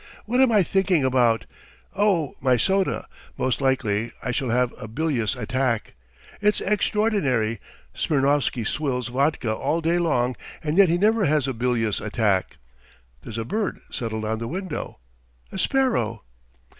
"What 0.25 0.41
am 0.41 0.51
I 0.51 0.63
thinking 0.63 1.05
about? 1.05 1.45
Oh 1.95 2.33
my 2.41 2.57
soda.... 2.57 3.05
Most 3.37 3.61
likely 3.61 4.11
I 4.23 4.31
shall 4.31 4.49
have 4.49 4.73
a 4.79 4.87
bilious 4.87 5.35
attack.... 5.35 5.93
It's 6.41 6.59
extraordinary, 6.59 7.59
Smirnovsky 7.93 8.65
swills 8.65 9.09
vodka 9.09 9.53
all 9.53 9.79
day 9.79 9.99
long 9.99 10.35
and 10.63 10.79
yet 10.79 10.89
he 10.89 10.97
never 10.97 11.25
has 11.25 11.47
a 11.47 11.53
bilious 11.53 12.01
attack.... 12.01 12.57
There's 13.21 13.37
a 13.37 13.45
bird 13.45 13.79
settled 13.91 14.25
on 14.25 14.39
the 14.39 14.47
window... 14.47 14.97
a 15.51 15.59
sparrow. 15.59 16.23